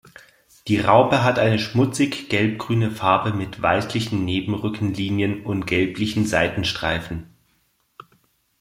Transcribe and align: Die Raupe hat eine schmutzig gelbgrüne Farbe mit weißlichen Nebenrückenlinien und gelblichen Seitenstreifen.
Die 0.67 0.79
Raupe 0.79 1.23
hat 1.23 1.37
eine 1.37 1.59
schmutzig 1.59 2.27
gelbgrüne 2.27 2.89
Farbe 2.89 3.33
mit 3.33 3.61
weißlichen 3.61 4.25
Nebenrückenlinien 4.25 5.45
und 5.45 5.67
gelblichen 5.67 6.25
Seitenstreifen. 6.25 7.27